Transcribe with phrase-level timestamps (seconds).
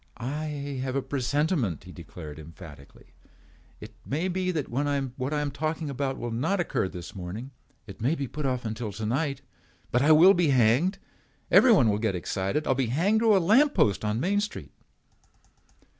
[0.17, 3.13] "I have a presentiment," he declared emphatically.
[3.79, 4.95] "It may be that what I
[5.41, 7.51] am talking about will not occur this morning.
[7.85, 9.43] It may be put off until tonight
[9.91, 10.97] but I will be hanged.
[11.51, 12.65] Everyone will get excited.
[12.65, 14.71] I will be hanged to a lamp post on Main Street."